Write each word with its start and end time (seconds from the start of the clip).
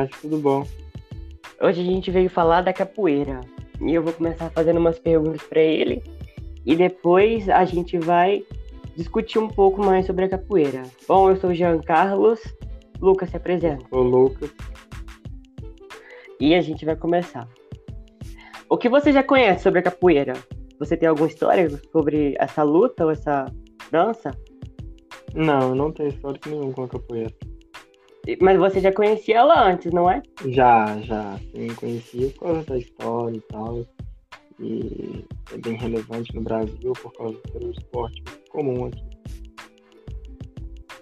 tarde, 0.00 0.12
tudo 0.20 0.38
bom? 0.38 0.66
Hoje 1.60 1.80
a 1.80 1.84
gente 1.84 2.10
veio 2.10 2.30
falar 2.30 2.62
da 2.62 2.72
capoeira. 2.72 3.40
E 3.80 3.94
eu 3.94 4.02
vou 4.02 4.12
começar 4.12 4.50
fazendo 4.50 4.78
umas 4.78 4.98
perguntas 4.98 5.42
para 5.42 5.60
ele. 5.60 6.02
E 6.64 6.76
depois 6.76 7.48
a 7.48 7.64
gente 7.64 7.98
vai 7.98 8.44
discutir 8.96 9.38
um 9.38 9.48
pouco 9.48 9.84
mais 9.84 10.06
sobre 10.06 10.24
a 10.24 10.28
capoeira. 10.28 10.82
Bom, 11.06 11.30
eu 11.30 11.36
sou 11.36 11.50
o 11.50 11.54
Jean 11.54 11.78
Carlos. 11.80 12.40
Lucas, 13.00 13.30
se 13.30 13.36
apresenta. 13.36 13.84
Ô, 13.90 14.00
Lucas. 14.00 14.50
E 16.38 16.54
a 16.54 16.60
gente 16.60 16.84
vai 16.84 16.96
começar. 16.96 17.48
O 18.68 18.76
que 18.76 18.88
você 18.88 19.12
já 19.12 19.22
conhece 19.22 19.62
sobre 19.62 19.80
a 19.80 19.82
capoeira? 19.82 20.34
Você 20.78 20.96
tem 20.96 21.08
alguma 21.08 21.28
história 21.28 21.68
sobre 21.92 22.34
essa 22.38 22.62
luta 22.62 23.04
ou 23.04 23.10
essa 23.10 23.46
dança? 23.90 24.30
Não, 25.34 25.74
não 25.74 25.92
tenho 25.92 26.08
história 26.08 26.40
nenhuma 26.46 26.72
com 26.72 26.84
a 26.84 26.88
capoeira. 26.88 27.30
Mas 28.40 28.58
você 28.58 28.80
já 28.80 28.92
conhecia 28.92 29.38
ela 29.38 29.66
antes, 29.66 29.92
não 29.92 30.10
é? 30.10 30.22
Já, 30.46 31.00
já. 31.02 31.38
Sim, 31.52 31.74
conhecia 31.74 32.28
por 32.30 32.40
causa 32.40 32.64
da 32.64 32.78
história 32.78 33.36
e 33.36 33.40
tal. 33.40 33.86
E 34.58 35.24
é 35.54 35.58
bem 35.58 35.74
relevante 35.74 36.34
no 36.34 36.42
Brasil 36.42 36.92
por 36.92 37.12
causa 37.14 37.38
do 37.58 37.70
esporte 37.70 38.22
comum 38.50 38.86
aqui. 38.86 39.10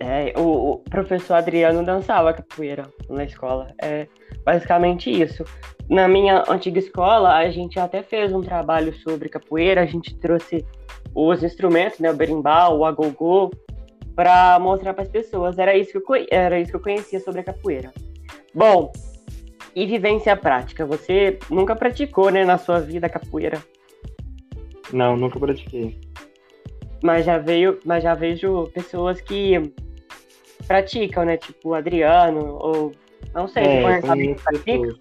É, 0.01 0.33
o, 0.39 0.75
o, 0.75 0.79
professor 0.79 1.35
Adriano 1.35 1.85
dançava 1.85 2.33
capoeira 2.33 2.89
na 3.09 3.25
escola. 3.25 3.75
É 3.83 4.07
basicamente 4.45 5.11
isso. 5.11 5.45
Na 5.91 6.07
minha 6.07 6.45
antiga 6.49 6.79
escola, 6.79 7.35
a 7.35 7.51
gente 7.51 7.81
até 7.81 8.03
fez 8.03 8.33
um 8.33 8.41
trabalho 8.41 8.95
sobre 9.01 9.29
capoeira, 9.29 9.81
a 9.81 9.87
gente 9.87 10.15
trouxe 10.17 10.65
os 11.15 11.43
instrumentos, 11.43 11.99
né, 11.99 12.11
o 12.11 12.15
berimbau, 12.15 12.79
o 12.79 12.85
agogô, 12.85 13.51
para 14.19 14.59
mostrar 14.59 14.95
para 14.95 15.05
as 15.05 15.09
pessoas. 15.09 15.57
Era 15.61 15.77
isso, 15.77 15.93
que 15.93 15.99
eu, 15.99 16.27
era 16.29 16.59
isso 16.59 16.73
que 16.73 16.77
eu 16.77 16.83
conhecia 16.83 17.21
sobre 17.21 17.41
a 17.41 17.45
capoeira. 17.45 17.93
Bom, 18.53 18.91
e 19.77 19.87
vivência 19.87 20.37
prática? 20.37 20.85
Você 20.85 21.39
nunca 21.49 21.77
praticou, 21.77 22.29
né, 22.29 22.45
na 22.45 22.59
sua 22.59 22.81
vida 22.81 23.09
capoeira? 23.09 23.63
Não, 24.93 25.17
nunca 25.17 25.39
pratiquei. 25.39 26.01
Mas 27.01 27.27
já 27.27 27.39
veio, 27.39 27.79
mas 27.85 28.03
já 28.03 28.13
vejo 28.15 28.69
pessoas 28.75 29.21
que 29.21 29.73
praticam, 30.67 31.25
né? 31.25 31.37
Tipo 31.37 31.69
o 31.69 31.75
Adriano, 31.75 32.59
ou 32.61 32.93
não 33.33 33.47
sei 33.47 33.63
é, 33.63 33.83
conhece 33.83 34.09
conheço, 34.09 34.43
pratica. 34.43 34.99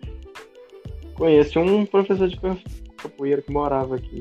conheço 1.16 1.60
um 1.60 1.88
professor 1.88 2.28
de 2.28 2.40
capoeira 2.96 3.42
que 3.42 3.52
morava 3.52 3.96
aqui. 3.96 4.20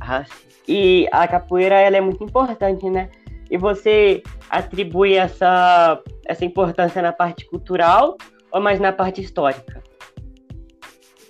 Ah, 0.00 0.24
sim. 0.24 0.48
E 0.66 1.08
a 1.12 1.28
capoeira 1.28 1.76
ela 1.76 1.96
é 1.96 2.00
muito 2.00 2.24
importante, 2.24 2.90
né? 2.90 3.08
E 3.50 3.56
você 3.56 4.22
atribui 4.50 5.14
essa, 5.14 6.02
essa 6.26 6.44
importância 6.44 7.00
na 7.00 7.12
parte 7.12 7.46
cultural 7.46 8.16
ou 8.52 8.60
mais 8.60 8.80
na 8.80 8.92
parte 8.92 9.20
histórica? 9.20 9.82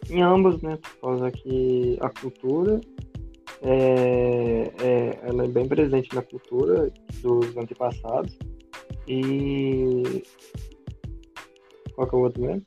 Em 0.09 0.23
ambos, 0.23 0.63
né? 0.63 0.79
Por 1.01 1.09
causa 1.09 1.31
que 1.31 1.99
a 2.01 2.09
cultura 2.09 2.81
é, 3.63 4.73
é, 4.81 5.19
ela 5.23 5.45
é 5.45 5.49
bem 5.49 5.67
presente 5.67 6.15
na 6.15 6.23
cultura 6.23 6.91
dos 7.23 7.57
antepassados. 7.57 8.37
E. 9.09 10.23
Qual 11.95 12.09
que 12.09 12.15
é 12.15 12.19
o 12.19 12.23
outro 12.23 12.43
mesmo? 12.43 12.63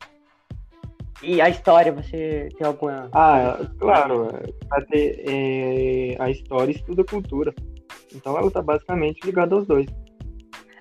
E 1.21 1.41
a 1.41 1.49
história, 1.49 1.91
você 1.91 2.49
tem 2.57 2.65
alguma. 2.65 3.09
Ah, 3.13 3.59
claro. 3.77 4.27
Vai 4.69 4.85
ter, 4.85 5.23
é, 5.27 6.15
a 6.19 6.29
história 6.29 6.71
estuda 6.71 7.01
a 7.01 7.05
cultura. 7.05 7.53
Então 8.13 8.37
ela 8.37 8.47
está 8.47 8.61
basicamente 8.61 9.19
ligada 9.25 9.55
aos 9.55 9.65
dois. 9.65 9.87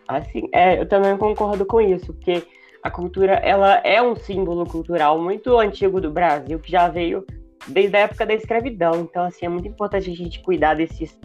Assim, 0.06 0.48
é, 0.52 0.80
eu 0.80 0.88
também 0.88 1.16
concordo 1.16 1.66
com 1.66 1.80
isso, 1.80 2.14
porque 2.14 2.42
a 2.82 2.90
cultura 2.90 3.34
ela 3.34 3.80
é 3.84 4.00
um 4.00 4.16
símbolo 4.16 4.64
cultural 4.64 5.20
muito 5.20 5.58
antigo 5.58 6.00
do 6.00 6.10
Brasil, 6.10 6.58
que 6.58 6.70
já 6.70 6.88
veio 6.88 7.24
desde 7.66 7.96
a 7.96 8.00
época 8.00 8.24
da 8.24 8.34
escravidão. 8.34 9.00
Então, 9.00 9.24
assim, 9.24 9.46
é 9.46 9.48
muito 9.48 9.68
importante 9.68 10.10
a 10.10 10.14
gente 10.14 10.42
cuidar 10.42 10.74
desses, 10.74 11.18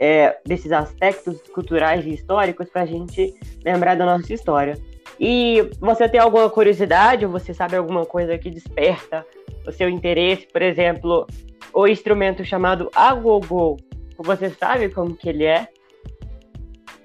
é, 0.00 0.38
desses 0.46 0.72
aspectos 0.72 1.42
culturais 1.54 2.06
e 2.06 2.14
históricos 2.14 2.70
para 2.70 2.82
a 2.82 2.86
gente 2.86 3.34
lembrar 3.64 3.96
da 3.96 4.06
nossa 4.06 4.32
história. 4.32 4.74
E 5.20 5.68
você 5.78 6.08
tem 6.08 6.20
alguma 6.20 6.48
curiosidade, 6.48 7.26
ou 7.26 7.30
você 7.30 7.52
sabe 7.52 7.76
alguma 7.76 8.06
coisa 8.06 8.38
que 8.38 8.50
desperta 8.50 9.26
o 9.66 9.72
seu 9.72 9.88
interesse? 9.88 10.46
Por 10.46 10.62
exemplo, 10.62 11.26
o 11.72 11.86
instrumento 11.86 12.44
chamado 12.44 12.90
agogô. 12.94 13.76
Você 14.22 14.50
sabe 14.50 14.88
como 14.88 15.16
que 15.16 15.28
ele 15.28 15.44
é? 15.44 15.68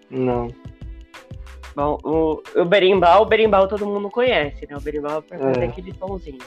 Não. 0.10 0.48
Bom, 1.76 1.98
o, 2.04 2.42
o 2.56 2.66
berimbau, 2.66 3.22
o 3.22 3.26
berimbau 3.26 3.68
todo 3.68 3.86
mundo 3.86 4.10
conhece, 4.10 4.66
né? 4.68 4.76
O 4.76 4.82
berimbau 4.82 5.24
é 5.30 5.38
fazer 5.38 5.62
é. 5.62 5.66
aquele 5.66 5.94
somzinho. 5.94 6.40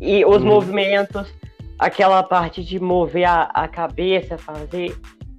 E 0.00 0.24
os 0.24 0.42
hum. 0.42 0.46
movimentos, 0.46 1.32
aquela 1.78 2.22
parte 2.22 2.64
de 2.64 2.80
mover 2.80 3.24
a, 3.24 3.42
a 3.44 3.68
cabeça, 3.68 4.36
fazer 4.36 4.96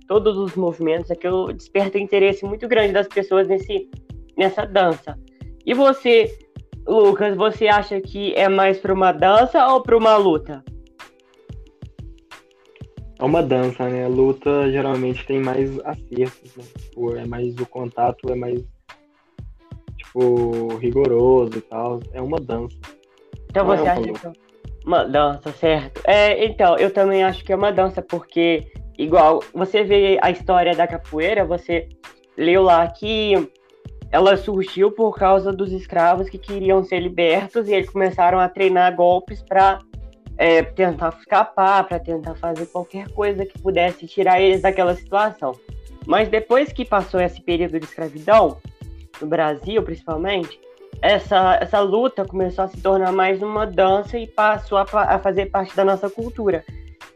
todos 0.07 0.38
os 0.38 0.55
movimentos, 0.55 1.11
aquilo 1.11 1.51
desperta 1.51 1.99
interesse 1.99 2.45
muito 2.45 2.67
grande 2.67 2.94
das 2.94 3.07
pessoas 3.07 3.47
nesse, 3.47 3.89
nessa 4.38 4.66
dança. 4.66 5.19
E 5.66 5.73
você, 5.73 6.34
Lucas, 6.88 7.35
você 7.35 7.67
acha 7.67 7.99
que 7.99 8.34
é 8.34 8.47
mais 8.47 8.79
para 8.79 8.94
uma 8.94 9.11
dança 9.11 9.67
ou 9.67 9.81
para 9.81 9.97
uma 9.97 10.16
luta? 10.16 10.63
É 13.19 13.23
uma 13.23 13.41
dança, 13.41 13.89
né? 13.89 14.05
A 14.05 14.09
luta 14.09 14.72
geralmente 14.72 15.25
tem 15.25 15.39
mais 15.39 15.79
acertos, 15.79 16.55
né? 16.55 16.63
Tipo, 16.78 17.16
é 17.16 17.25
mais 17.25 17.55
o 17.57 17.66
contato 17.66 18.31
é 18.31 18.35
mais 18.35 18.63
tipo 19.97 20.75
rigoroso 20.78 21.57
e 21.57 21.61
tal. 21.61 22.00
É 22.13 22.22
uma 22.22 22.39
dança. 22.39 22.78
Então 23.50 23.66
Não 23.66 23.75
você 23.75 23.88
é 23.88 23.89
acha 23.89 24.01
que 24.01 24.47
uma 24.88 25.03
dança, 25.03 25.51
certo? 25.51 26.01
É, 26.05 26.45
então, 26.45 26.78
eu 26.78 26.91
também 26.91 27.22
acho 27.22 27.44
que 27.44 27.51
é 27.51 27.55
uma 27.55 27.73
dança, 27.73 28.01
porque, 28.01 28.72
igual, 28.97 29.44
você 29.53 29.84
vê 29.84 30.17
a 30.22 30.31
história 30.31 30.73
da 30.73 30.88
capoeira, 30.88 31.44
você 31.44 31.89
leu 32.38 32.63
lá 32.63 32.88
que 32.88 33.34
ela 34.09 34.38
surgiu 34.38 34.89
por 34.89 35.17
causa 35.17 35.51
dos 35.51 35.73
escravos 35.73 36.29
que 36.29 36.38
queriam 36.38 36.81
ser 36.85 37.01
libertos 37.01 37.67
e 37.67 37.73
eles 37.73 37.89
começaram 37.89 38.39
a 38.39 38.47
treinar 38.47 38.95
golpes 38.95 39.43
para 39.43 39.79
é, 40.37 40.61
tentar 40.63 41.16
escapar, 41.17 41.84
para 41.87 41.99
tentar 41.99 42.35
fazer 42.35 42.66
qualquer 42.67 43.09
coisa 43.11 43.45
que 43.45 43.59
pudesse 43.59 44.05
tirar 44.07 44.39
eles 44.41 44.61
daquela 44.61 44.95
situação. 44.95 45.53
Mas 46.05 46.29
depois 46.29 46.72
que 46.72 46.85
passou 46.85 47.19
esse 47.19 47.41
período 47.41 47.79
de 47.79 47.85
escravidão, 47.85 48.57
no 49.19 49.28
Brasil 49.28 49.81
principalmente, 49.84 50.59
essa, 51.01 51.57
essa 51.61 51.79
luta 51.79 52.25
começou 52.25 52.66
a 52.66 52.67
se 52.67 52.81
tornar 52.81 53.11
mais 53.11 53.41
uma 53.41 53.66
dança 53.66 54.17
e 54.17 54.28
passou 54.28 54.78
a, 54.78 54.84
a 54.84 55.19
fazer 55.19 55.47
parte 55.47 55.75
da 55.75 55.84
nossa 55.84 56.09
cultura. 56.09 56.63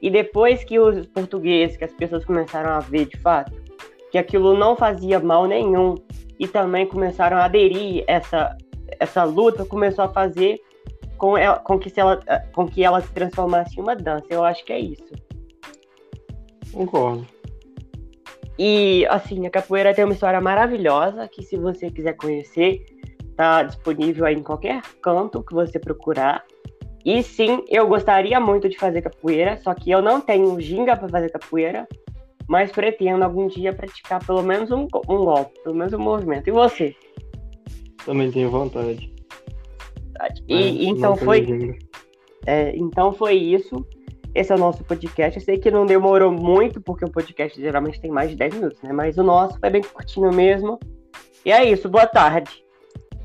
E 0.01 0.09
depois 0.09 0.63
que 0.63 0.79
os 0.79 1.05
portugueses, 1.07 1.77
que 1.77 1.85
as 1.85 1.93
pessoas 1.93 2.25
começaram 2.25 2.71
a 2.71 2.79
ver 2.79 3.05
de 3.05 3.17
fato, 3.17 3.51
que 4.11 4.17
aquilo 4.17 4.57
não 4.57 4.75
fazia 4.75 5.19
mal 5.19 5.47
nenhum, 5.47 5.95
e 6.39 6.47
também 6.47 6.87
começaram 6.87 7.37
a 7.37 7.45
aderir 7.45 8.03
essa 8.07 8.57
essa 8.99 9.23
luta 9.23 9.65
começou 9.65 10.05
a 10.05 10.09
fazer 10.09 10.59
com, 11.21 11.37
ela, 11.37 11.59
com, 11.59 11.77
que, 11.77 11.99
ela, 11.99 12.19
com 12.51 12.67
que 12.67 12.83
ela 12.83 12.99
se 12.99 13.11
transformasse 13.13 13.77
em 13.77 13.83
uma 13.83 13.95
dança. 13.95 14.25
Eu 14.31 14.43
acho 14.43 14.65
que 14.65 14.73
é 14.73 14.79
isso. 14.79 15.13
Concordo. 16.73 17.27
E, 18.57 19.05
assim, 19.05 19.45
a 19.45 19.51
capoeira 19.51 19.93
tem 19.93 20.03
uma 20.03 20.15
história 20.15 20.41
maravilhosa 20.41 21.27
que, 21.27 21.43
se 21.43 21.57
você 21.57 21.91
quiser 21.91 22.13
conhecer, 22.13 22.83
tá 23.35 23.61
disponível 23.61 24.25
em 24.29 24.41
qualquer 24.41 24.81
canto 24.99 25.43
que 25.43 25.53
você 25.53 25.77
procurar. 25.77 26.43
E 27.05 27.21
sim, 27.21 27.63
eu 27.69 27.87
gostaria 27.87 28.39
muito 28.39 28.67
de 28.67 28.77
fazer 28.79 29.03
capoeira, 29.03 29.57
só 29.57 29.75
que 29.75 29.91
eu 29.91 30.01
não 30.01 30.21
tenho 30.21 30.59
ginga 30.59 30.97
para 30.97 31.07
fazer 31.07 31.29
capoeira, 31.29 31.87
mas 32.47 32.71
pretendo 32.71 33.23
algum 33.23 33.47
dia 33.47 33.73
praticar 33.73 34.25
pelo 34.25 34.41
menos 34.41 34.71
um, 34.71 34.87
um 35.07 35.23
golpe, 35.23 35.53
pelo 35.63 35.75
menos 35.75 35.93
um 35.93 35.99
movimento. 35.99 36.47
E 36.47 36.51
você? 36.51 36.95
Também 38.05 38.31
tenho 38.31 38.49
vontade. 38.49 39.10
E 40.47 40.87
então 40.87 41.15
foi. 41.15 41.77
É, 42.45 42.75
então 42.75 43.13
foi 43.13 43.35
isso. 43.35 43.85
Esse 44.33 44.51
é 44.51 44.55
o 44.55 44.59
nosso 44.59 44.83
podcast. 44.83 45.37
Eu 45.37 45.45
sei 45.45 45.57
que 45.57 45.69
não 45.69 45.85
demorou 45.85 46.31
muito, 46.31 46.79
porque 46.81 47.03
o 47.03 47.11
podcast 47.11 47.59
geralmente 47.59 47.99
tem 47.99 48.09
mais 48.09 48.29
de 48.29 48.37
10 48.37 48.53
minutos, 48.55 48.81
né? 48.81 48.93
Mas 48.93 49.17
o 49.17 49.23
nosso 49.23 49.59
foi 49.59 49.69
bem 49.69 49.81
curtinho 49.81 50.31
mesmo. 50.33 50.79
E 51.45 51.51
é 51.51 51.65
isso. 51.65 51.89
Boa 51.89 52.07
tarde. 52.07 52.63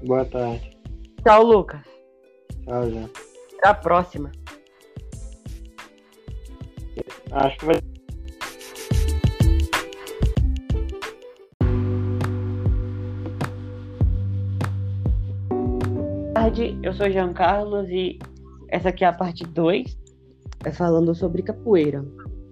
Boa 0.05 0.25
tarde. 0.25 0.77
Tchau, 1.23 1.45
Lucas. 1.45 1.81
Tchau, 2.65 2.91
já. 2.91 3.05
Até 3.59 3.69
a 3.69 3.75
próxima. 3.75 4.33
Acho 7.31 7.59
que 7.59 7.65
vai. 7.67 7.96
Tarde, 16.47 16.79
eu 16.81 16.93
sou 16.93 17.11
Jean 17.11 17.33
Carlos 17.33 17.89
e 17.91 18.21
essa 18.69 18.91
aqui 18.91 19.05
é 19.05 19.09
a 19.09 19.13
parte 19.13 19.45
2, 19.45 19.99
é 20.65 20.71
falando 20.71 21.13
sobre 21.13 21.43
capoeira. 21.43 22.05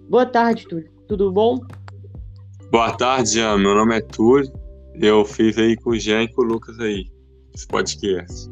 Boa 0.09 0.25
tarde, 0.25 0.67
Túlio. 0.67 0.91
Tudo 1.07 1.31
bom? 1.31 1.61
Boa 2.69 2.91
tarde, 2.97 3.35
Jean. 3.35 3.57
Meu 3.57 3.73
nome 3.73 3.95
é 3.95 4.01
Túlio. 4.01 4.51
Eu 4.95 5.23
fiz 5.23 5.57
aí 5.57 5.77
com 5.77 5.91
o 5.91 5.97
Jean 5.97 6.23
e 6.23 6.27
com 6.27 6.41
o 6.41 6.45
Lucas 6.45 6.77
aí. 6.77 7.05
esse 7.53 7.65
podcast. 7.67 8.51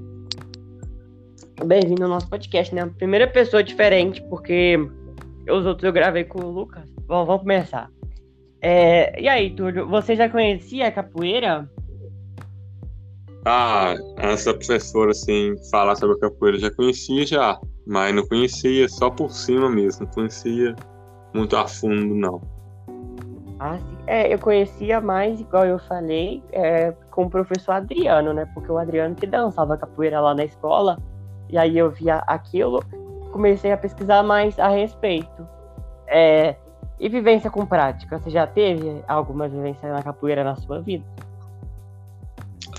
Bem-vindo 1.65 2.03
ao 2.03 2.09
nosso 2.09 2.29
podcast, 2.29 2.73
né? 2.73 2.89
Primeira 2.97 3.27
pessoa 3.27 3.61
diferente, 3.61 4.23
porque 4.29 4.77
os 5.49 5.65
outros 5.65 5.83
eu 5.83 5.91
gravei 5.91 6.23
com 6.23 6.39
o 6.39 6.51
Lucas. 6.51 6.89
Bom, 7.05 7.25
vamos 7.25 7.41
começar. 7.41 7.91
É, 8.61 9.21
e 9.21 9.27
aí, 9.27 9.53
Túlio, 9.53 9.89
você 9.89 10.15
já 10.15 10.29
conhecia 10.29 10.87
a 10.87 10.91
capoeira? 10.91 11.69
Ah, 13.45 13.95
essa 14.17 14.53
professora, 14.53 15.11
assim, 15.11 15.55
falar 15.69 15.95
sobre 15.95 16.15
a 16.15 16.19
capoeira 16.19 16.57
já 16.57 16.71
conhecia 16.71 17.25
já, 17.25 17.59
mas 17.85 18.15
não 18.15 18.25
conhecia 18.25 18.87
só 18.87 19.09
por 19.09 19.31
cima 19.31 19.69
mesmo, 19.69 20.05
não 20.05 20.13
conhecia 20.13 20.73
muito 21.33 21.55
a 21.57 21.67
fundo, 21.67 22.15
não. 22.15 22.41
Ah, 23.59 23.77
sim. 23.77 23.97
É, 24.07 24.33
eu 24.33 24.39
conhecia 24.39 25.01
mais, 25.01 25.41
igual 25.41 25.65
eu 25.65 25.79
falei, 25.79 26.41
é, 26.51 26.93
com 27.11 27.25
o 27.25 27.29
professor 27.29 27.73
Adriano, 27.73 28.33
né? 28.33 28.45
Porque 28.53 28.71
o 28.71 28.77
Adriano 28.77 29.15
que 29.15 29.27
dançava 29.27 29.77
capoeira 29.77 30.19
lá 30.21 30.33
na 30.33 30.45
escola, 30.45 30.97
e 31.49 31.57
aí 31.57 31.77
eu 31.77 31.91
via 31.91 32.17
aquilo, 32.27 32.83
comecei 33.31 33.71
a 33.71 33.77
pesquisar 33.77 34.23
mais 34.23 34.57
a 34.59 34.69
respeito. 34.69 35.47
É, 36.07 36.55
e 36.99 37.09
vivência 37.09 37.49
com 37.49 37.65
prática? 37.65 38.19
Você 38.19 38.29
já 38.29 38.47
teve 38.47 39.03
alguma 39.07 39.47
vivência 39.47 39.91
na 39.91 40.01
capoeira 40.01 40.43
na 40.43 40.55
sua 40.55 40.81
vida? 40.81 41.05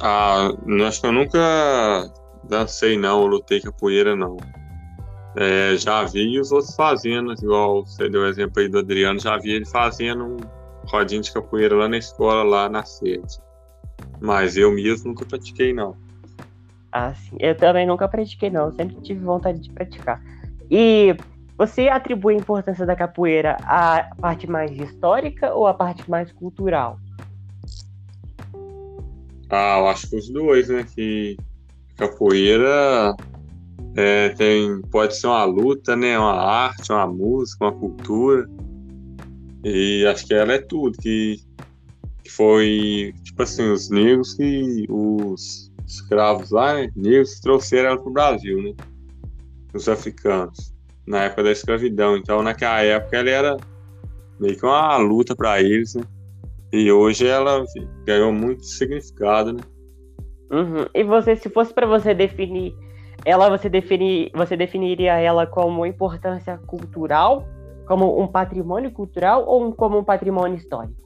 Ah, 0.01 0.49
acho 0.87 1.01
que 1.01 1.07
eu 1.07 1.13
nunca 1.13 2.13
dancei 2.49 2.99
não, 2.99 3.27
lutei 3.27 3.61
capoeira 3.61 4.15
não. 4.15 4.37
É, 5.37 5.77
já 5.77 6.05
vi 6.05 6.39
os 6.39 6.53
outros 6.53 6.75
fazendo, 6.77 7.33
igual 7.33 7.85
você 7.85 8.09
deu 8.09 8.23
o 8.23 8.27
exemplo 8.27 8.61
aí 8.61 8.69
do 8.69 8.79
Adriano, 8.79 9.19
já 9.19 9.37
vi 9.37 9.51
ele 9.51 9.67
fazendo 9.67 10.25
um 10.25 10.41
rodinho 10.87 11.23
de 11.23 11.33
capoeira 11.33 11.75
lá 11.75 11.89
na 11.89 11.97
escola, 11.97 12.43
lá 12.43 12.69
na 12.69 12.85
sede. 12.85 13.39
Mas 14.21 14.57
eu 14.57 14.73
mesmo 14.73 15.09
nunca 15.09 15.27
pratiquei 15.27 15.73
não. 15.73 15.97
Ah, 16.93 17.13
sim. 17.15 17.37
Eu 17.41 17.59
também 17.59 17.87
nunca 17.87 18.07
pratiquei 18.07 18.51
não, 18.51 18.73
sempre 18.73 19.01
tive 19.03 19.21
vontade 19.21 19.59
de 19.59 19.73
praticar. 19.73 20.21
E 20.71 21.17
você 21.59 21.89
atribui 21.89 22.35
a 22.35 22.39
importância 22.39 22.87
da 22.87 22.95
capoeira 22.95 23.59
à 23.65 24.09
parte 24.21 24.49
mais 24.49 24.71
histórica 24.73 25.53
ou 25.55 25.67
à 25.67 25.75
parte 25.75 26.09
mais 26.09 26.31
cultural? 26.33 26.99
Ah, 29.55 29.79
eu 29.79 29.87
acho 29.87 30.09
que 30.11 30.17
os 30.17 30.29
dois, 30.29 30.69
né? 30.69 30.85
Que 30.95 31.37
capoeira 31.97 33.15
é, 33.97 34.31
tem, 34.31 34.81
pode 34.91 35.17
ser 35.17 35.29
uma 35.29 35.45
luta, 35.45 35.95
né? 35.95 36.19
Uma 36.19 36.35
arte, 36.35 36.91
uma 36.91 37.07
música, 37.07 37.65
uma 37.65 37.73
cultura. 37.73 38.49
E 39.65 40.05
acho 40.07 40.27
que 40.27 40.35
ela 40.35 40.55
é 40.55 40.59
tudo, 40.59 40.99
que, 40.99 41.41
que 42.23 42.31
foi, 42.31 43.15
tipo 43.23 43.43
assim, 43.43 43.71
os 43.71 43.89
negros 43.89 44.35
que 44.35 44.87
os 44.91 45.73
escravos 45.87 46.51
lá, 46.51 46.75
né? 46.75 46.91
Negros 46.97 47.37
que 47.37 47.43
trouxeram 47.43 47.91
ela 47.91 48.03
pro 48.03 48.13
Brasil, 48.13 48.61
né? 48.61 48.75
Os 49.73 49.89
africanos, 49.89 50.75
na 51.07 51.25
época 51.25 51.45
da 51.45 51.53
escravidão. 51.53 52.17
Então, 52.17 52.43
naquela 52.43 52.81
época, 52.83 53.17
ela 53.17 53.31
era 53.31 53.57
meio 54.41 54.57
que 54.57 54.67
uma 54.67 54.97
luta 54.97 55.37
para 55.37 55.63
eles, 55.63 55.95
né? 55.95 56.03
E 56.75 56.91
hoje 56.91 57.25
ela 57.25 57.65
ganhou 58.05 58.33
muito 58.33 58.65
significado, 58.65 59.53
né? 59.53 59.61
Uhum. 60.51 60.85
E 60.93 61.05
você, 61.05 61.37
se 61.37 61.49
fosse 61.49 61.73
para 61.73 61.87
você 61.87 62.13
definir 62.13 62.75
ela, 63.25 63.49
você, 63.49 63.69
definir, 63.69 64.33
você 64.35 64.57
definiria 64.57 65.13
ela 65.13 65.47
como 65.47 65.87
importância 65.87 66.59
cultural, 66.67 67.47
como 67.87 68.21
um 68.21 68.27
patrimônio 68.27 68.91
cultural 68.91 69.45
ou 69.47 69.73
como 69.73 69.99
um 69.99 70.03
patrimônio 70.03 70.57
histórico? 70.57 71.01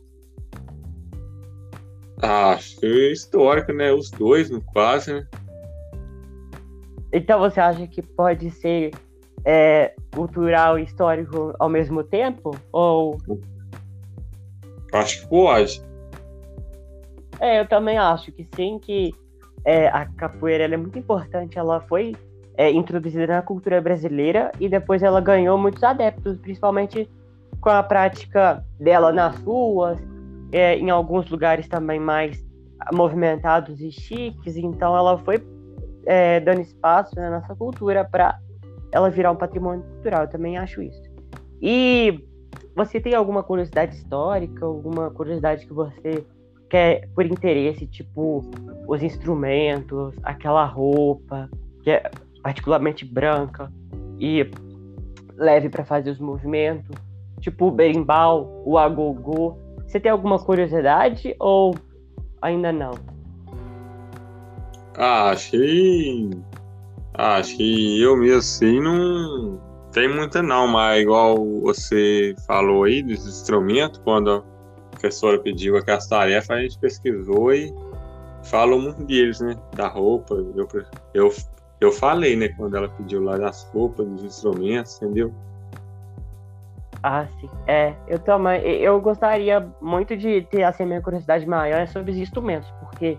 Ah, 2.23 2.53
acho 2.53 2.81
que 2.81 2.87
é 2.87 3.12
histórico, 3.12 3.70
né? 3.70 3.93
Os 3.93 4.11
dois, 4.11 4.49
no 4.49 4.62
quase, 4.62 5.12
né? 5.12 5.26
Então 7.12 7.41
você 7.41 7.61
acha 7.61 7.87
que 7.87 8.00
pode 8.00 8.50
ser 8.53 8.93
é, 9.44 9.94
cultural 10.15 10.79
e 10.79 10.85
histórico 10.85 11.55
ao 11.59 11.69
mesmo 11.69 12.03
tempo? 12.03 12.53
Ou 12.73 13.19
Acho 14.93 15.23
que 15.23 15.29
pode. 15.29 15.82
É, 17.40 17.61
eu 17.61 17.69
também 17.69 17.99
acho 17.99 18.32
que 18.32 18.46
sim, 18.55 18.79
que 18.79 19.14
é, 19.64 19.88
a 19.88 20.06
capoeira 20.06 20.64
é 20.64 20.76
muito 20.76 20.99
importante. 20.99 21.58
Ela 21.58 21.81
foi 21.81 22.14
é, 22.56 22.70
introduzida 22.70 23.26
na 23.26 23.43
cultura 23.43 23.81
brasileira 23.81 24.50
e 24.58 24.69
depois 24.69 25.02
ela 25.02 25.20
ganhou 25.20 25.56
muitos 25.56 25.82
adeptos, 25.82 26.38
principalmente 26.38 27.08
com 27.61 27.70
a 27.70 27.82
prática 27.82 28.64
dela 28.79 29.12
nas 29.12 29.37
ruas, 29.40 29.99
é, 30.52 30.76
em 30.76 30.91
alguns 30.91 31.29
lugares 31.29 31.69
também 31.69 32.00
mais 32.00 32.44
movimentados 32.93 33.81
e 33.81 33.91
chiques. 33.93 34.56
Então 34.56 34.96
ela 34.96 35.19
foi 35.19 35.38
é, 36.06 36.41
dando 36.41 36.61
espaço 36.61 37.14
na 37.17 37.31
nossa 37.31 37.55
cultura 37.55 38.05
para 38.05 38.38
ela 38.91 39.11
virar 39.11 39.31
um 39.31 39.37
patrimônio 39.37 39.84
cultural. 39.84 40.22
Eu 40.22 40.29
também 40.29 40.56
acho 40.56 40.82
isso. 40.82 41.03
E 41.60 42.24
você 42.79 43.01
tem 43.01 43.13
alguma 43.13 43.43
curiosidade 43.43 43.97
histórica, 43.97 44.65
alguma 44.65 45.11
curiosidade 45.11 45.67
que 45.67 45.73
você 45.73 46.25
quer 46.70 47.08
por 47.13 47.27
interesse, 47.27 47.89
tipo 47.89 48.49
os 48.87 49.03
instrumentos, 49.03 50.15
aquela 50.23 50.65
roupa 50.65 51.51
que 51.82 51.91
é 51.91 52.08
particularmente 52.41 53.05
branca 53.05 53.73
e 54.20 54.49
leve 55.37 55.69
para 55.69 55.85
fazer 55.85 56.11
os 56.11 56.20
movimentos, 56.20 56.94
tipo 57.41 57.67
o 57.67 57.70
berimbau, 57.73 58.63
o 58.65 58.79
agogô. 58.79 59.58
Você 59.85 59.99
tem 59.99 60.13
alguma 60.13 60.39
curiosidade 60.39 61.35
ou 61.41 61.75
ainda 62.41 62.70
não? 62.70 62.93
Ah, 64.97 65.31
achei. 65.31 66.31
Ah, 67.15 67.43
que 67.43 68.01
eu 68.01 68.17
mesmo 68.17 68.39
assim 68.39 68.81
não 68.81 69.68
tem 69.93 70.09
muita 70.09 70.43
não, 70.43 70.67
mas 70.69 71.03
igual 71.03 71.45
você 71.61 72.35
falou 72.47 72.85
aí 72.85 73.03
dos 73.03 73.27
instrumentos, 73.27 74.01
quando 74.05 74.31
a 74.31 74.91
professora 74.91 75.39
pediu 75.39 75.77
aquelas 75.77 76.07
tarefas, 76.07 76.51
a 76.51 76.61
gente 76.61 76.79
pesquisou 76.79 77.53
e 77.53 77.75
falou 78.45 78.81
muito 78.81 79.05
deles, 79.05 79.41
né? 79.41 79.57
Da 79.75 79.89
roupa. 79.89 80.35
Eu, 80.35 80.69
eu, 81.15 81.35
eu 81.81 81.93
falei, 81.93 82.37
né? 82.37 82.49
Quando 82.49 82.77
ela 82.77 82.89
pediu 82.89 83.23
lá 83.23 83.37
das 83.37 83.65
roupas, 83.73 84.07
dos 84.07 84.25
instrumentos, 84.25 85.01
entendeu? 85.01 85.33
Ah, 87.03 87.27
sim. 87.41 87.49
É, 87.67 87.95
eu 88.09 88.19
também. 88.19 88.61
Eu 88.63 89.01
gostaria 89.01 89.67
muito 89.81 90.17
de 90.17 90.43
ter 90.43 90.65
assim, 90.65 90.83
a 90.83 90.87
minha 90.87 91.03
curiosidade 91.03 91.47
maior 91.47 91.87
sobre 91.89 92.11
os 92.11 92.17
instrumentos, 92.17 92.71
porque, 92.81 93.19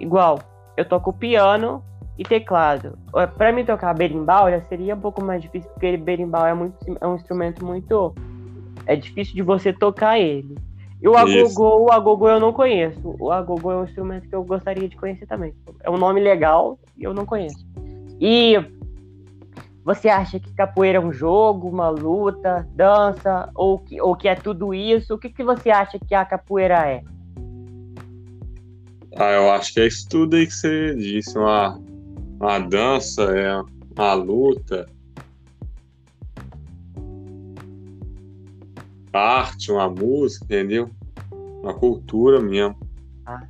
igual, 0.00 0.40
eu 0.76 0.84
toco 0.84 1.12
piano, 1.12 1.82
e 2.22 2.24
teclado. 2.24 2.98
Para 3.36 3.52
mim 3.52 3.64
tocar 3.64 3.94
berimbau 3.94 4.50
já 4.50 4.60
seria 4.62 4.94
um 4.94 5.00
pouco 5.00 5.22
mais 5.22 5.42
difícil, 5.42 5.70
porque 5.70 5.96
berimbau 5.96 6.46
é, 6.46 6.54
muito, 6.54 6.76
é 7.00 7.06
um 7.06 7.16
instrumento 7.16 7.64
muito. 7.64 8.14
É 8.86 8.96
difícil 8.96 9.34
de 9.34 9.42
você 9.42 9.72
tocar 9.72 10.18
ele. 10.18 10.56
E 11.00 11.08
o 11.08 11.16
agogô, 11.16 11.86
o 11.86 11.92
agogô 11.92 12.28
eu 12.28 12.40
não 12.40 12.52
conheço. 12.52 13.16
O 13.18 13.30
agogô 13.32 13.72
é 13.72 13.76
um 13.76 13.84
instrumento 13.84 14.28
que 14.28 14.34
eu 14.34 14.44
gostaria 14.44 14.88
de 14.88 14.96
conhecer 14.96 15.26
também. 15.26 15.52
É 15.82 15.90
um 15.90 15.98
nome 15.98 16.20
legal 16.20 16.78
e 16.96 17.02
eu 17.02 17.12
não 17.12 17.26
conheço. 17.26 17.66
E 18.20 18.56
você 19.84 20.08
acha 20.08 20.38
que 20.38 20.54
capoeira 20.54 20.98
é 20.98 21.00
um 21.00 21.12
jogo, 21.12 21.68
uma 21.68 21.88
luta, 21.88 22.68
dança, 22.74 23.50
ou 23.54 23.80
que, 23.80 24.00
ou 24.00 24.14
que 24.14 24.28
é 24.28 24.36
tudo 24.36 24.72
isso? 24.72 25.14
O 25.14 25.18
que, 25.18 25.28
que 25.28 25.42
você 25.42 25.70
acha 25.70 25.98
que 25.98 26.14
a 26.14 26.24
capoeira 26.24 26.88
é? 26.88 27.02
Ah, 29.16 29.32
eu 29.32 29.50
acho 29.50 29.74
que 29.74 29.80
é 29.80 29.86
isso 29.86 30.08
tudo 30.08 30.36
aí 30.36 30.46
que 30.46 30.54
você 30.54 30.94
disse, 30.94 31.36
uma 31.36 31.78
uma 32.42 32.58
dança, 32.58 33.22
é 33.22 33.62
uma 33.96 34.14
luta, 34.14 34.86
arte, 39.12 39.70
uma 39.70 39.88
música, 39.88 40.44
entendeu? 40.46 40.90
Uma 41.62 41.72
cultura 41.72 42.40
mesmo. 42.40 42.76
Ah, 43.24 43.46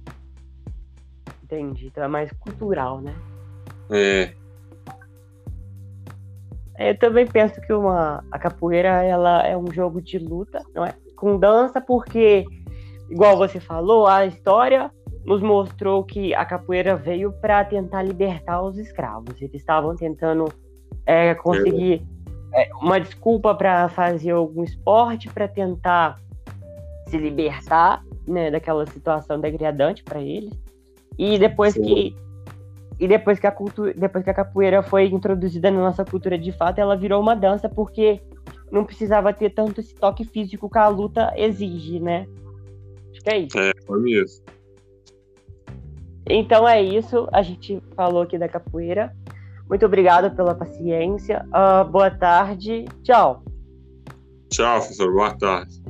entendi. 1.43 1.87
Então 1.87 2.05
é 2.05 2.09
mais 2.09 2.31
cultural, 2.33 3.01
né? 3.01 3.15
É. 3.91 4.35
é. 6.77 6.91
Eu 6.91 6.99
também 6.99 7.27
penso 7.27 7.59
que 7.63 7.73
uma, 7.73 8.23
a 8.31 8.39
capoeira 8.39 9.03
ela 9.03 9.47
é 9.47 9.57
um 9.57 9.73
jogo 9.73 10.03
de 10.03 10.19
luta, 10.19 10.63
não 10.75 10.85
é? 10.85 10.95
Com 11.17 11.39
dança, 11.39 11.81
porque, 11.81 12.45
igual 13.09 13.39
você 13.39 13.59
falou, 13.59 14.07
a 14.07 14.27
história 14.27 14.91
nos 15.25 15.41
mostrou 15.41 16.03
que 16.05 16.35
a 16.35 16.45
capoeira 16.45 16.97
veio 16.97 17.33
para 17.33 17.65
tentar 17.65 18.03
libertar 18.03 18.63
os 18.63 18.77
escravos. 18.77 19.41
Eles 19.41 19.55
estavam 19.55 19.95
tentando 19.95 20.53
é, 21.07 21.35
conseguir 21.35 22.03
é, 22.53 22.69
uma 22.81 22.99
desculpa 22.99 23.55
para 23.55 23.89
fazer 23.89 24.33
algum 24.33 24.65
esporte 24.65 25.29
para 25.29 25.47
tentar 25.47 26.19
se 27.09 27.17
libertar 27.17 28.03
né, 28.27 28.51
daquela 28.51 28.87
situação 28.87 29.41
degradante 29.41 30.03
para 30.03 30.21
eles. 30.21 30.53
E 31.19 31.39
depois 31.39 31.75
Sim. 31.75 31.83
que 31.83 32.17
e 32.99 33.09
depois 33.09 33.39
que 33.39 33.47
a 33.47 33.51
cultura, 33.51 33.93
depois 33.95 34.23
que 34.23 34.31
a 34.31 34.35
capoeira 34.35 34.83
foi 34.83 35.07
introduzida 35.07 35.71
na 35.71 35.81
nossa 35.81 36.05
cultura 36.05 36.39
de 36.39 36.53
fato, 36.53 36.79
ela 36.79 36.97
virou 36.97 37.21
uma 37.21 37.35
dança 37.35 37.69
porque 37.69 38.21
não 38.71 38.85
precisava 38.85 39.33
ter 39.33 39.51
tanto 39.51 39.81
esse 39.81 39.95
toque 39.95 40.25
físico 40.25 40.71
que 40.71 40.79
a 40.79 40.87
luta 40.89 41.33
exige, 41.37 41.99
né? 41.99 42.27
Acho 43.11 43.21
que 43.23 43.31
é 43.31 43.39
isso. 43.39 43.59
É, 43.59 43.73
foi 43.85 44.01
mesmo. 44.01 44.45
Então 46.29 46.69
é 46.69 46.81
isso. 46.81 47.29
A 47.33 47.43
gente 47.43 47.83
falou 47.97 48.23
aqui 48.23 48.39
da 48.39 48.49
capoeira. 48.49 49.15
Muito 49.69 49.87
obrigado 49.87 50.35
pela 50.35 50.55
paciência. 50.55 51.45
Uh, 51.49 51.91
boa 51.91 52.11
tarde. 52.11 52.85
Tchau. 53.03 53.43
Tchau, 54.51 54.79
professor. 54.79 55.13
Boa 55.13 55.37
tarde. 55.39 55.82